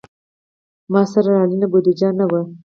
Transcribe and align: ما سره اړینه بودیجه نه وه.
ما 0.91 1.01
سره 1.13 1.31
اړینه 1.43 1.67
بودیجه 1.71 2.09
نه 2.19 2.25
وه. 2.29 2.41